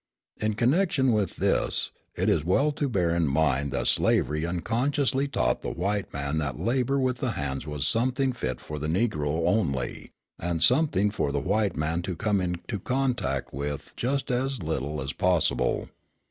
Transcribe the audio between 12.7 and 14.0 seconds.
contact with